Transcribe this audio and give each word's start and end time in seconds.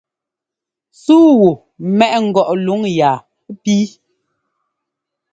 Súu 1.03 1.29
wu 1.39 1.49
mɛʼ 1.97 2.13
ngɔʼ 2.27 2.49
luŋ 2.65 2.81
yaa 2.97 3.17
píi. 3.61 3.85